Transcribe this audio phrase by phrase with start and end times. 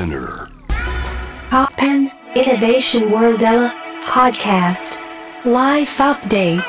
[0.00, 0.48] Spinner.
[1.50, 3.44] Poppen Innovation World
[4.02, 4.98] Podcast.
[5.44, 6.62] Life Update.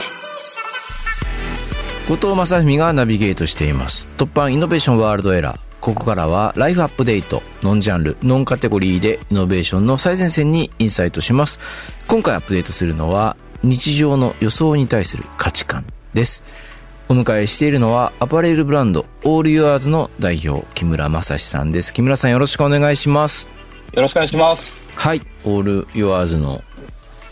[2.10, 4.10] 後藤正文がナビゲートしています。
[4.18, 11.60] 突破イノベーションワールドエラーここからはライフアップデートノンジャンルノンカテゴリーでイノベーションの最前線にインサイトします。
[12.10, 16.44] 今回アップデートするのは日常の予想に対する価値観です
[17.12, 23.50] お迎えしているのはアパレルブランドオールユアーズの代表木村正史さんです木村さんよろしくお願いします
[23.92, 24.82] よろしくお願いします。
[24.96, 26.62] はいオールユアーズの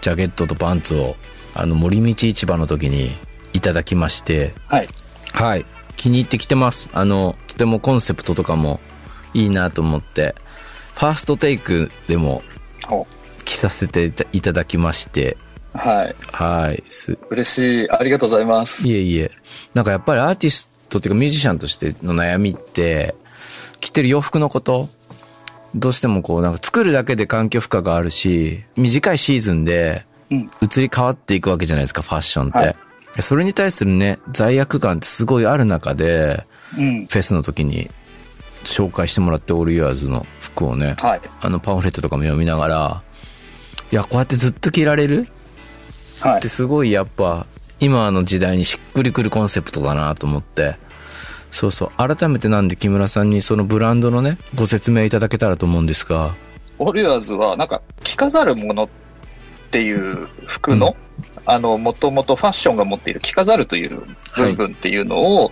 [0.02, 1.16] ジャケットとパンツを
[1.56, 3.12] あの森道市場の時に
[3.54, 4.88] いただきましてはい。
[5.32, 5.66] はい。
[5.96, 6.90] 気に入ってきてます。
[6.92, 8.82] あの、とてもコンセプトとかも
[9.34, 10.36] いいなと思って、
[10.94, 12.42] ファーストテイクでも
[12.90, 13.08] お
[13.46, 15.38] 着させていただきまして、
[15.74, 16.16] はい。
[16.32, 16.84] はい。
[16.90, 17.92] す嬉しい。
[17.92, 18.88] ありがとうございます。
[18.88, 19.32] いえいえ。
[19.74, 23.16] なんかやっぱりアーティストっていうかミュージシャンとしての悩みって、
[23.80, 24.90] 着てる洋服のこと
[25.76, 30.50] どうしてもこうなんか作るだけで環境負荷があるし、短いシーズンでうん。
[30.62, 32.58] 移り変わっていくわけじゃないですか、ファッションって。
[32.58, 32.76] はい
[33.22, 36.44] それに対するね、罪悪感ってすごいある中で、
[36.78, 37.06] うん。
[37.08, 37.90] フェスの時に
[38.64, 41.22] 紹介してもらってオールユアーズの服をね、はい。
[41.42, 43.04] あのパンフレットとかも読みながら、
[43.92, 45.28] いや、こうやってずっと着られるはい
[46.26, 46.48] って。
[46.48, 47.46] すごいやっぱ、
[47.80, 50.76] 今の時代にしっくりくるコンセプトだなと思って、
[51.52, 56.36] そうそう、改めてなんで木村さんにそのブランドのね、ご説明いただけたらと思うんですが、
[56.80, 58.90] オリュアーズは、なんか、着飾るものっ
[59.70, 60.96] ていう服の、
[61.46, 64.02] あの、もともとファッションが持っている着飾るという
[64.36, 65.52] 部分っていうのを、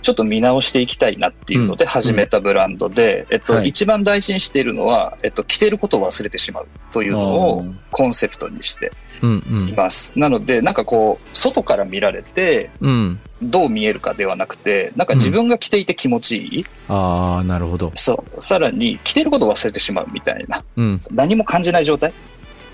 [0.00, 1.90] ちょっと見直していきたいなっていうのでうん。
[1.90, 3.68] 始めたブランドで、えっと、はい。
[3.68, 9.68] 一番大事にしているのは、えっと、着てることを忘れてしまうというのをうんコンセプトにしてうんうん。
[9.68, 10.18] います。
[10.18, 13.18] なので、なんかこう、外から見られて、うん。
[13.42, 16.64] どう見えるかではなくて、なんか自分が着ていて気持ちいい。
[16.88, 17.92] ああ、なるほど。
[17.94, 18.42] そう。
[18.42, 21.00] さらに、着てることを忘れてしまうみたいな、うん。
[21.10, 22.12] 何も感じない状態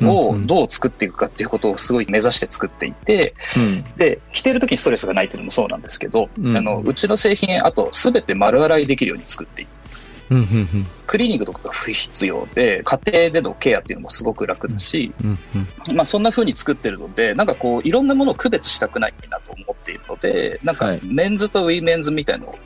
[0.01, 3.85] うんをうんどう作っていくかっていうことをすごい目指して作っていて、うん。
[3.97, 9.67] で、着てる時にストレスがないっていうのもそうなんですけど、うんあの、うちの製品、あと、すべて丸洗いできるように作ってい。
[11.07, 15.39] クリーニングとかが不必要で、家庭でのケアっていうのもすごく楽だし、うん。
[15.89, 15.97] うん。
[15.97, 22.59] まあそんな風に作ってるので、なんかこう、いろんなものを区別したくないなと思っているので、なんかはいメンズとウィメンズみたいのを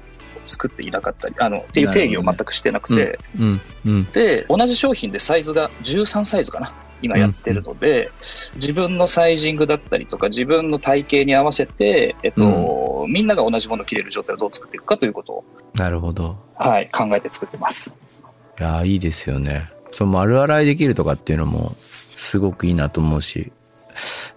[0.47, 3.61] 作っていなかったり、あの、っていう定義を全くしてなくて、うん。
[3.87, 4.05] うん。
[4.13, 6.73] で、同じ商品でサイズが13サイズかな。
[7.01, 8.11] 今やってるので、
[8.57, 12.43] 自分のサイジングだったりとか、自分の体型に合わせて、えっと、
[13.07, 15.45] みんなが同じものを着れる状態をどう作っていくかということを、
[15.75, 16.37] なるほど。
[16.57, 17.97] はい、考えて作ってます。
[18.59, 19.71] いやーいいですよね。
[19.91, 21.77] その丸洗いできるとかっていうのも、
[22.11, 23.53] すごくいいなと思うし。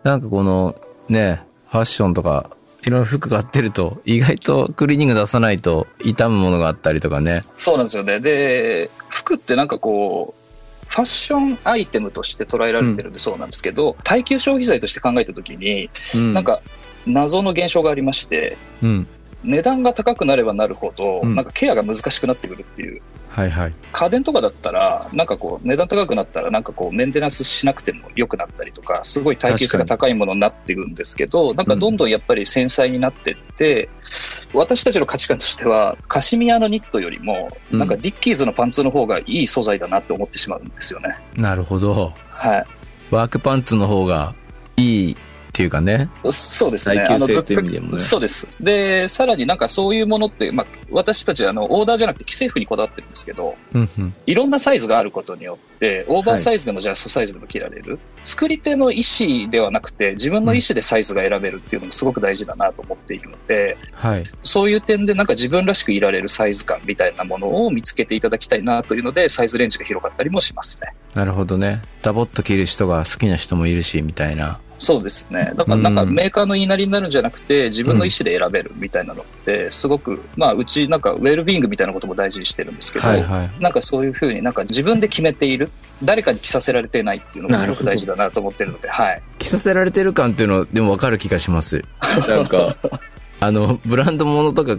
[0.03, 0.75] なんかこの、
[1.09, 2.49] ね、ファッションとか、
[2.83, 7.43] いろんな服買ってると、意外とクリーニング出さないと傷むものがあったりとかね。
[7.55, 8.19] そうなんですよね。
[8.19, 10.41] で、服ってなんかこう、
[10.87, 16.33] ファッションアイテムとして捉えられてるんでそうなんですけど、耐久消費財として考えたときに、うん。
[16.33, 16.61] なん、か
[17.05, 19.07] 謎の現象がありまして、うん。
[19.43, 23.01] 値段が高くなればなるほど、うんなんかケアが難しくなってくるっていう。
[23.29, 23.73] はいはい。
[23.93, 33.87] 家電とかだったら、なんかこう、値段高くなったら、なんかこう、メンテナンスしなくても良くなったりとか、すごい耐久性が高いものになっていくんですけど、なんかどんどんやっぱり繊細になってって、
[34.53, 41.15] 私たちの価値観としては、カシミヤのニットよりも、うんなんかディッキーズのパンツの方がいい素材だなって思ってしまうんですよね。
[41.37, 42.13] なるほど。
[42.31, 42.65] はい。
[43.11, 44.35] ワークパンツの方が
[44.75, 45.17] いい
[45.51, 46.09] っていうかね。
[46.29, 46.95] そうですね。
[46.95, 48.47] 耐久性ずっていう意味でもねそうです。
[48.61, 54.13] で、さらになんかそういうものって、まあ、私たちあの、オーダーじゃなくて既製服にこだわってるんですけど、うんうん。
[54.25, 57.99] いろんなサイズがあることによって、オーバーサイズでもジャストサイズでも着られる。
[58.23, 64.23] 作り手の意思ではなくて、自分の意思でサイズが選べるっていうのもすごく大事だなと思っているので、はい。
[64.43, 70.93] そういう点でなんか自分らしくいられるサイズ感みたいなものを見つけていただきたいなというので、サイズレンジが広がったりもしますね。
[71.13, 71.81] なるほどね。
[72.01, 74.59] ダボっと着る人が好きな人もいるし、みたいな。
[74.81, 75.51] そうですね。
[75.55, 83.61] だからなんかうんメーカーの言いなりになるんじゃなくて、自分の意思で選べるみたいなのって、すごく、まあうちなんかウェルビーイングみたいなことも大事にしてるんですけど、はいはい。
[83.61, 85.69] なんかそういうふうになんか自分で決めている、
[86.03, 89.21] 誰かに着させられてないっていうのがすごく大事だなと思ってるので、はい。
[89.37, 91.85] 着させられてる感っていうのでもわかる気がします。
[92.27, 92.75] なんか、
[93.39, 94.77] あの、ブランド物とか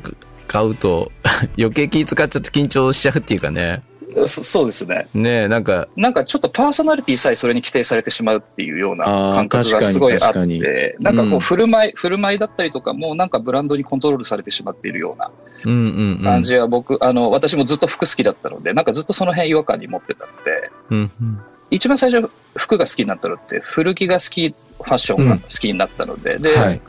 [0.49, 1.13] 買うと
[1.57, 3.83] 余計気使っちゃって緊張しちゃうっていうかね。
[4.27, 5.07] そそうですね。
[5.15, 15.31] ねえ、なんか、なんかちょっとパーソナリティさえそれに規定されてしまうっていうような感覚がすごいあって、なんかこううん振る舞い、振る舞いだったりとかもなんかブランドにコントロールされてしまっているような
[15.65, 16.19] うんうんうん。
[16.23, 21.41] 感じは僕、あの、私もずっと服好きだったので、なんかずっとその辺違和感に持ってたので、うんうん。
[21.71, 26.81] 一番最初服が好きになったのって古着が好き、ファッションが好きになったので、で、はい。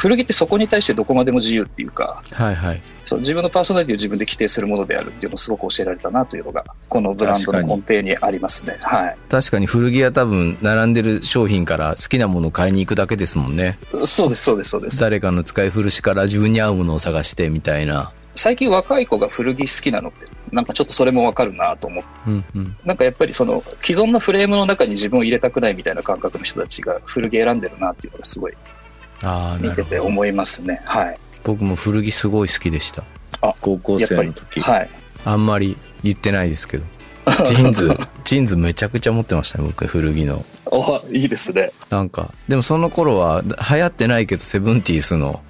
[0.00, 2.82] 古着ってそこに対してどこまでも自由っていうか、はいはい。
[3.04, 8.78] そう自分のパーソナリティを自分で規定するものであるっていうのをすごく教えられたなというのが、このブランドの根底にありますね。
[8.80, 9.16] はい。
[9.28, 13.78] 確かに古着は多分並んでる商品から好きなものを買いに行くだけですもんね。
[14.06, 15.00] そうです、そうです、そうです。
[15.00, 18.12] 誰かの使い古しから自分に合うものを探してみたいな。
[18.36, 22.76] 最近若い子が古着好きなのって、なんかちょっとそれもわかるなと思って、うんうん。
[22.84, 28.52] なんかやっぱりその既存のフレームの中に自分を入れたくないみたいな感覚の人たちが古着選んでるなっていうのがすごい
[29.60, 29.82] 見て。
[29.84, 30.80] て思いますね。
[30.84, 31.18] はい。
[31.44, 33.04] 僕も古着すごい好きでした。
[33.60, 34.60] 高校生の時。
[34.60, 34.90] はい。
[35.24, 36.84] あんまり言ってないですけど。
[37.44, 40.44] ジーンズ、ジーンズめちゃくちゃ持ってましたね、僕、古着の。
[40.66, 41.70] おいいですね。
[41.90, 45.42] なんか、でもその頃は流行ってないけど、 seventiesの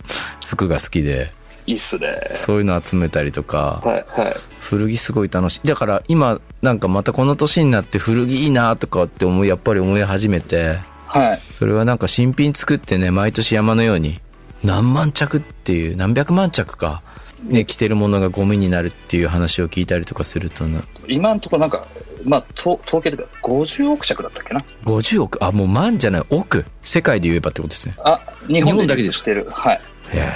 [0.46, 1.28] 服が好きで、
[1.66, 2.18] いいっすね。
[2.34, 4.34] そういうの集めたりとか、はい、はい。
[4.58, 5.66] 古着すごい楽しい。
[5.66, 10.78] だから今、なんかまたこの年になって古着いいなとかって思い、やっぱり思い始めて、
[11.10, 11.38] はい。
[11.58, 14.20] それはなんか新品作ってね、毎年山のように、
[14.64, 17.02] 何万着っていう、何百万着か、
[17.44, 21.84] ね、着てるものがゴミになるっていう話を聞いたりとかするとな、今んとこなんか、
[22.24, 24.64] まあ、と統計で50億着だったっけな。
[24.84, 26.64] 50億、あ、もう万じゃない、億。
[26.82, 27.96] 世界で言えばってことですね。
[28.04, 29.48] あ、日本日本だけでしてる。
[29.50, 29.80] はい。
[30.14, 30.32] いや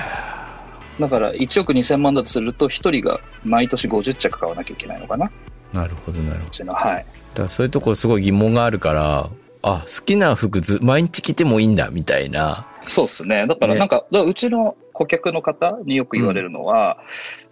[1.00, 5.30] だから1億2000万だとすると、1人が毎年50着買わなきゃいけないのかな。
[5.72, 6.72] ーなるほど、なるほど。
[6.72, 7.06] はい。
[7.34, 9.30] だからそういうとこすごい疑問があるから、
[9.66, 12.66] あ、好きな服ず、毎日着てもいいんだ、みたいな。
[12.82, 13.46] そうですね。
[13.46, 16.98] だからねなんか、だからうちの顧客の方によく言われるのは、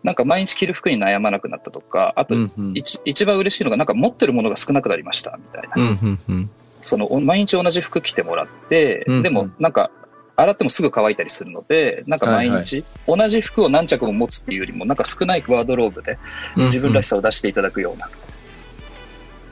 [0.02, 2.72] なんか毎日着る服に悩まなくなったとか、あと、うんうん。
[2.74, 5.82] 一一番嬉しいのが、なんか持ってるものが少なくなりました、みたいな。
[5.82, 6.50] うん、うん、うん。
[6.82, 9.90] その、お毎日同じ服着てもらって、うんうんでもなんか、
[10.34, 16.18] 洗ってもすぐ乾いたりするので、なんか毎日、同じ服を何着も持つっていうよりも、なんか少ないワードローブで
[16.56, 18.08] 自分らしさを出していただくような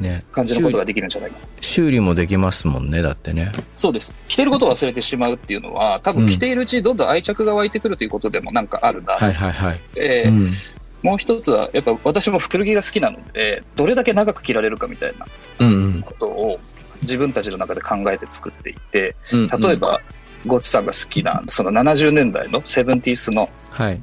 [0.01, 0.25] ね。
[0.33, 1.47] 感じのことができるんじゃないかな。
[1.61, 3.53] 修理もできますもんね、だってね。
[3.77, 4.15] そうです。
[4.29, 9.15] 着てることを忘れてしまうっていうのは、多分着ているうちにどんどん愛着が湧いてくるということでもなんかあるな。
[9.15, 9.81] はいはいはい。
[9.97, 10.53] えーうん。
[11.03, 15.27] もう一つは、やっぱ私も古着が好きなので、どれだけ長く着られるかみたいな
[15.61, 16.03] うんうん。
[16.03, 16.61] ことを
[17.03, 20.01] 自分たちの中で考えて作っていて、うん例え、ば、
[20.47, 24.01] ゴッチさんが好きな、その70年代のセブンティースのはい。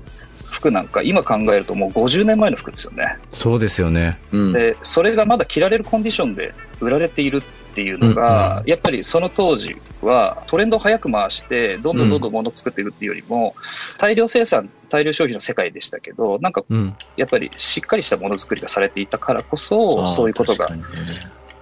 [0.57, 3.17] 服なんか、今考えるともう50年前の服ですよね。
[3.29, 4.19] そうですよね。
[4.31, 4.53] うん。
[4.53, 13.55] で、それがまだ着られるコンディションで売られているっていうのが、うんやっぱりその当時はトレンドを早く回して、どんどんどんどん物を作っていくっていうよりも、
[13.99, 16.95] 大量生産、大量消費の世界でしたけど、なんかうん。
[17.15, 20.81] やっぱりしっかりしたものづくりがされていたからこそ、そういうことがね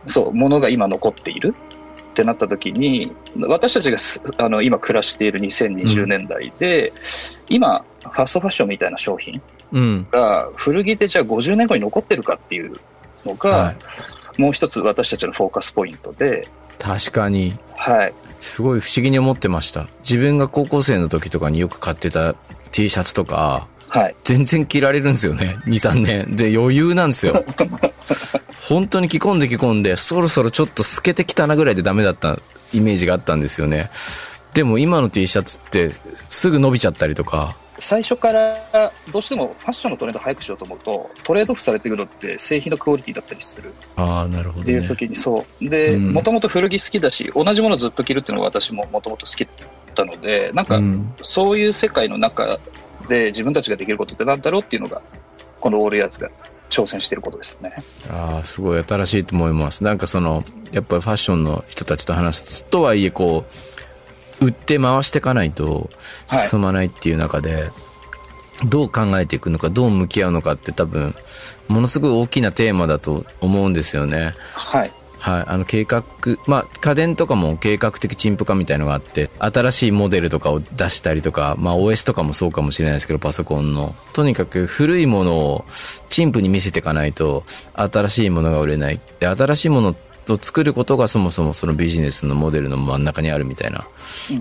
[0.08, 1.54] そう、ものが今残っている
[2.12, 3.12] ってなった時に、
[3.48, 6.94] 私たちがすあの今暮らしている2020年代で、
[7.50, 9.42] 今、ファストファッションみたいな商品
[9.72, 10.08] うん。
[10.12, 12.80] が古着でじゃあ50年後に残ってるかっていう
[13.26, 13.72] のが、は
[14.38, 14.42] い。
[14.42, 16.48] もう一つ私たちのフォーカスポイントで、
[16.78, 17.58] 確かに。
[17.76, 18.14] はい。
[18.42, 19.88] すごい不思議に思ってました。
[20.00, 22.36] 自分が高校生の時とかによく買ってた
[22.72, 24.16] T シャツとか、はい。
[24.24, 25.58] 全然着られるんですよね。
[25.66, 26.36] 2、3年。
[26.36, 27.46] で、余裕なんですよ。
[28.68, 32.40] 本当に着込んで着込んで、そろそろちょっと透けてきたなぐらいでダメだった
[32.74, 33.90] イメージがあったんですよね。
[34.54, 35.92] でも今の T シャツって
[36.30, 44.62] すぐ伸びちゃったりとか、最初からどうしてもファッションのトレンドを早くしようと思うと、トレードオフされてくるのって製品のクオリティだったりするああ、なるほどね。
[44.64, 45.70] っていう時にそう。
[45.70, 52.60] で、うんもともと古着好きだし、同じものをずっと着るっていうのが私ももともと好きだったので、なんかうんそういう世界の中
[53.08, 55.02] で自分たちができることってなんだろうっていうのが、
[55.60, 56.30] このオールヤーズが
[56.70, 57.76] 挑戦していることですね。
[58.10, 59.84] ああ、すごい新しいと思います。
[59.84, 63.75] なんかその、やっぱりファッションの人たちと話すとはいえ、こう、
[64.42, 65.90] 売って回していかないと
[66.28, 67.72] はい進まないっていう中で、
[68.70, 71.14] どう考えていくのか、どう向き合うのかって多分、
[71.68, 74.34] ものすごい大きなテーマだと思うんですよね。
[74.54, 74.92] はい。
[75.20, 75.44] はい。
[75.48, 76.04] あの計画、
[76.46, 83.94] まあ家電とかも計画的陳腐化みたいのがあって、新しいモデルとかを出したりとか、まあ OS とかもそうかもしれないですけど、パソコンの。
[84.14, 85.66] とにかく古いものを
[86.10, 89.00] 陳腐に見せていかないと、新しいものが売れない。
[89.20, 89.96] で、新しいもの
[90.34, 93.86] を作ることがそもそもそのビジネスのモデルの真ん中にあるみたいな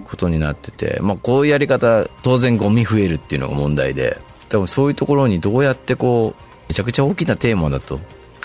[0.05, 8.01] ことになってて、まあこういうやり方、当然ゴミ増えるっていうのが問題で、多分そういうところにどうやってこう、めちゃくちゃ大きなテーマだと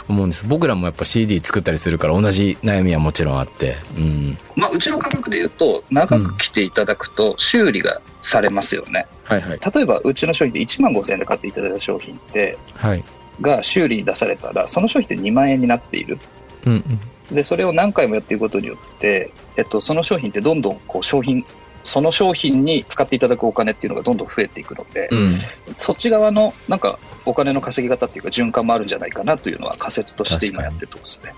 [0.10, 0.46] 思うんです。
[0.48, 3.76] 僕らもやっぱ CD 作ったりするから同じ悩みはもちろんあって。
[3.98, 4.38] うん。
[4.56, 9.06] まあ、うちの感覚で言うと、長く着ていただくと修理がされますよね。
[9.24, 9.60] はいはい。
[9.74, 13.04] 例えば、うちの商品で1万5000円で買っていただいた商品って、はい。
[13.42, 16.18] が修理に出されたら、その商品って2万円になっている。
[16.66, 17.00] うんうん。
[17.32, 21.46] で、それを何回もやっていくことによって、えっと、その商品ってどんどんこう商品、
[21.84, 25.42] その商品に使っていただくお金っていうのがどんどん増えていくので、うん。
[25.78, 31.34] そっち側のなんかお金の稼ぎ方っていうか循環もあるんじゃないかなというのは仮説として今やってるところですね。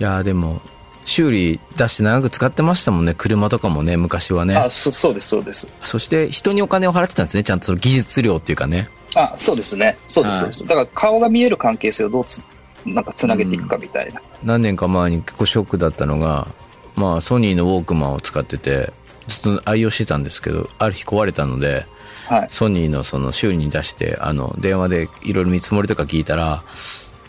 [0.00, 0.60] いやーでも、
[1.04, 3.14] 修理出して長く使ってましたもんね。
[3.14, 4.56] 車とかもね、昔はね。
[4.56, 5.68] あそそうです、そうです。
[5.84, 7.44] そして人にお金を払ってたんですね。
[7.44, 8.88] ちゃんとその技術料っていうかね。
[9.14, 9.98] あそうですね。
[10.08, 10.66] そうです、はいそうです。
[10.66, 12.44] だから顔が見える関係性をどうつ、
[12.86, 14.20] なんかつなげていくかみたいな。
[14.42, 16.48] 何年か前に結構ショックだったのが、
[16.96, 18.92] まあソニーのウォークマンを使ってて、
[19.26, 21.86] ずっと愛用してたんですけど、ある日壊れたので、
[22.28, 22.46] はい。
[22.50, 26.62] ソニーのその修理に出して、あの、電話でいろいろ見積もりとか聞いたら、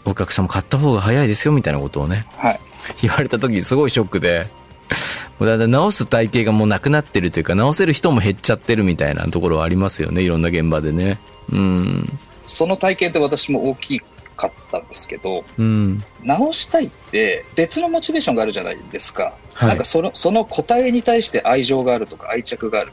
[0.05, 2.59] お客様買った方が早いですよみたいなことをね、はい。
[3.01, 4.47] 言われた時すごいショックで、
[5.39, 11.19] もうだんだん直す体系がもうなくなってるというか、直せる人も減っちゃってるみたいなところはありますよね、いろんな現場でね。
[11.51, 12.19] うん。
[12.47, 14.01] その体験って私も大き
[14.35, 16.03] かったんですけど、うん。
[16.23, 19.35] 直したいって別のモチベーションがあるじゃないですか。
[19.53, 22.91] はいなんかその、その個体に対して愛情があるとか愛着がある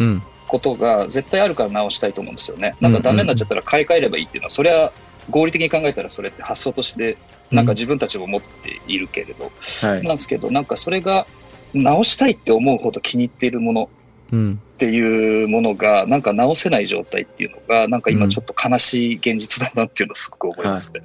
[0.00, 0.22] うん。
[0.46, 2.74] ことが絶対あるから直したいと思うんですよね。
[2.80, 4.92] なんかダメになっちゃったら買い替えればいいっていうのは、それは
[5.30, 7.16] 合理的に考えたらそれって発想として、
[7.52, 10.02] なんか自分たちも持っているけれど、はい。
[10.02, 11.26] なんですけど、なんかそれが
[11.72, 13.88] 直したいって思うほど気に入っているもの
[14.32, 14.60] うん。
[14.80, 21.02] っていうものが、なんか直せない状態っていうのが、なんか今ちょっと悲しい現実だなっていうのをすごく思いますね。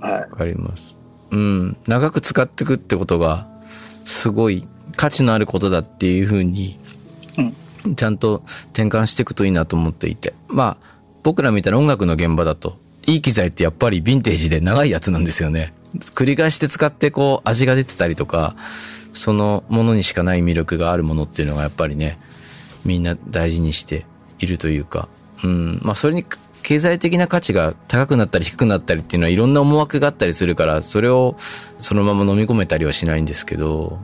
[0.00, 0.12] はい。
[0.22, 0.96] わかります。
[1.30, 1.76] うん。
[1.86, 3.46] 長く使っていくってことが、
[4.06, 6.78] すごい価値のあることだっていうふうに、
[7.94, 10.32] ちゃんと転換していくといいなと思っていて。
[10.48, 10.86] まあ、
[11.22, 15.74] 僕らみたいな音楽の現場だと、いい機材ってやっぱりヴィンテージで長いやつなんですよね。
[16.14, 18.56] 繰り返して使ってこう味が出てたりとか、
[19.12, 22.18] そのものにしかない魅力があるものっていうのがやっぱりね、
[22.84, 24.06] みんな大事にして
[24.38, 25.08] いるというか、
[25.44, 26.24] うん、まあそれに
[26.62, 31.36] 経済的な価値が高くなったり低くなったりっていうのはいろんな思惑があったりするから、それを
[31.78, 33.98] そのまま飲み込めたりはしないんですけど、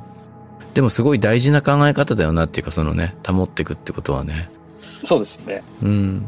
[0.74, 5.62] でもすごい大事な考え方だよなっていうかそのね、保っていくってことはね、そうですね。
[5.82, 6.26] うん。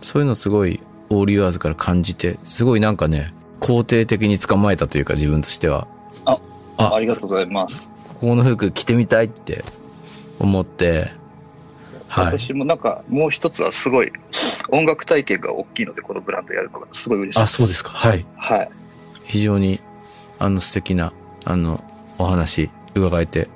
[0.00, 5.86] そういうのすごいオールユアーズから感じて、すごいなんかね、肯定的に捕まえたというか自分としては、
[6.24, 6.38] あ
[6.76, 7.90] あありがとうございます。
[8.08, 9.64] ここの服着てみたいって
[10.38, 11.12] 思って、はい。
[12.08, 14.12] 私もなんかもう一つはすごい
[14.70, 17.90] 音楽体験が大きいので、このブランドやるのがすごい嬉しいあ、そうですか。
[17.90, 18.24] はい。
[18.36, 18.70] はい。
[19.24, 19.80] 非常に、
[20.38, 21.12] あの素敵な、
[21.44, 21.82] あの、
[22.18, 23.48] お話伺えて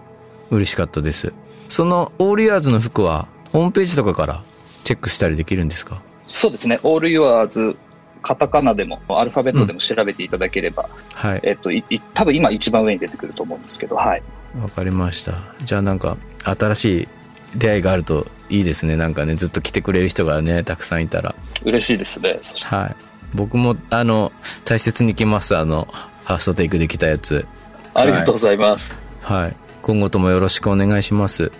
[0.50, 1.32] 嬉しかったです。
[1.68, 4.44] そのオールユアーズの服は、ホームページとかから
[4.84, 6.02] チェックしたりできるんですか？
[6.26, 6.78] そうですね。
[6.84, 7.76] All Yours、
[8.22, 11.40] カタカナでも、アルファベットでも調べていただければ、はい。
[11.42, 14.22] えっと、いい多分今一番上に出てくると思うんですけど、はい。
[14.60, 15.38] わかりました。
[15.64, 17.08] じゃあなんか、新しい
[17.54, 18.96] 出会いがあるといいですね。
[18.96, 21.34] なんかね、ずっと来てくれる人がね、たくさんいたら。
[21.64, 22.38] 嬉しいですね。
[22.42, 22.96] そして、はい。
[23.34, 24.32] 僕も、あの、
[24.64, 25.56] 大切に着ます。
[25.56, 25.88] あの、
[26.24, 27.46] ファーストテイクできたやつ。
[27.94, 28.96] ありがとうございます。
[29.22, 29.56] はい。
[29.82, 31.50] 今後ともよろしくお願いします。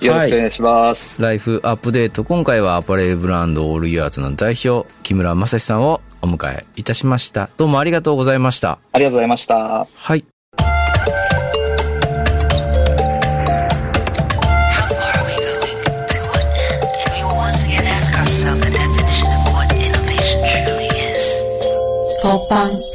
[0.00, 1.22] よろしくお願いします。
[1.22, 2.24] ライフアップデート。
[2.24, 7.48] 今回はアパレルブランドオールイヤーズの代表、木村正史さんをお迎えいたしました。
[7.56, 8.78] どうもありがとうございました。
[8.92, 9.86] ありがとうございました。
[9.94, 10.33] はい。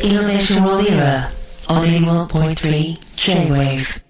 [0.04, 1.30] Innovation World Era
[1.68, 4.09] on 81.3 J-Wave.